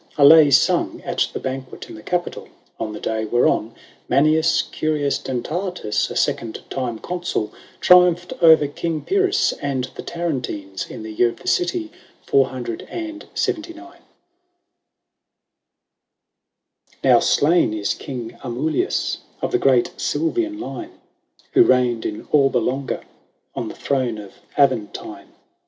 A 0.17 0.25
LAY 0.25 0.49
SUNG 0.49 1.03
AT 1.05 1.27
THE 1.31 1.39
BANQUET 1.39 1.87
IN 1.87 1.93
THE 1.93 2.01
CAPITOL, 2.01 2.47
ON 2.79 2.91
THE 2.93 2.99
DAY 2.99 3.25
WHEREON 3.25 3.75
MANIUS 4.09 4.63
CURIUS 4.71 5.19
DENTATUS, 5.19 6.09
A 6.09 6.15
SECOND 6.15 6.61
TIME 6.71 6.97
CONSUL, 6.97 7.53
TRIUMPHED 7.81 8.33
OVER 8.41 8.65
KING 8.65 9.01
PYRRHUS 9.01 9.51
AND 9.61 9.91
THE 9.93 10.01
TAREXTINES, 10.01 10.89
IN 10.89 11.03
THE 11.03 11.11
YEAR 11.11 11.29
OF 11.29 11.37
THE 11.41 11.47
CITY 11.47 11.91
CCCCLXXIX, 12.25 13.77
f 13.77 14.01
Now 17.03 17.19
slain 17.19 17.71
is 17.71 17.93
King 17.93 18.31
Amulius, 18.43 19.17
Of 19.43 19.51
the 19.51 19.59
great 19.59 19.91
Sylvian 19.97 20.59
line, 20.59 20.93
Who 21.51 21.61
reigned 21.61 22.07
in 22.07 22.27
Alba 22.33 22.57
Longa, 22.57 23.03
On 23.53 23.67
the 23.67 23.75
throne 23.75 24.17
of 24.17 24.33
Aventine. 24.57 25.27